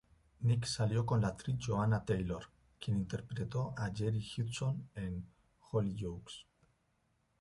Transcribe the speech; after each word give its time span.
Nick 0.39 0.65
salió 0.65 1.05
con 1.05 1.21
la 1.21 1.27
actriz 1.27 1.57
Joanna 1.63 2.03
Taylor, 2.03 2.49
quien 2.79 2.97
interpretó 2.97 3.75
a 3.77 3.91
Geri 3.95 4.27
Hudson 4.35 4.89
en 4.95 5.23
Hollyoaks. 5.69 6.43